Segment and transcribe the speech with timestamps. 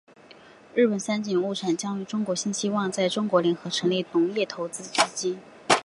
[0.73, 5.39] 日本三井物产将与中国新希望在中国联合成立农业投资基金。